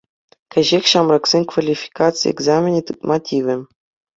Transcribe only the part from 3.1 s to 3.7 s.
тивӗ.